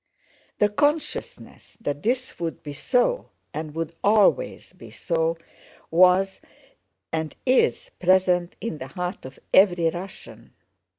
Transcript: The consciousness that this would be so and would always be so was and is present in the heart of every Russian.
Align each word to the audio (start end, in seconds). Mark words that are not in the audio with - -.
The 0.57 0.67
consciousness 0.69 1.77
that 1.79 2.01
this 2.01 2.39
would 2.39 2.63
be 2.63 2.73
so 2.73 3.29
and 3.53 3.75
would 3.75 3.93
always 4.03 4.73
be 4.73 4.89
so 4.89 5.37
was 5.91 6.41
and 7.11 7.35
is 7.45 7.91
present 7.99 8.55
in 8.59 8.79
the 8.79 8.87
heart 8.87 9.25
of 9.25 9.37
every 9.53 9.91
Russian. 9.91 10.55